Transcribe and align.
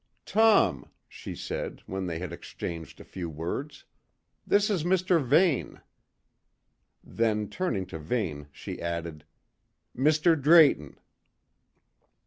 "Tom," 0.25 0.89
she 1.07 1.35
said, 1.35 1.83
when 1.85 2.07
they 2.07 2.17
had 2.17 2.33
exchanged 2.33 2.99
a 2.99 3.03
few 3.03 3.29
words, 3.29 3.85
"this 4.47 4.71
is 4.71 4.83
Mr. 4.83 5.23
Vane," 5.23 5.79
Then 7.03 7.47
turning 7.47 7.85
to 7.85 7.99
Vane 7.99 8.47
she 8.51 8.81
added: 8.81 9.25
"Mr. 9.95 10.35
Drayton." 10.41 10.97